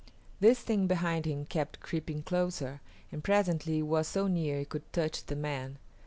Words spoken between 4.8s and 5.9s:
touch the man.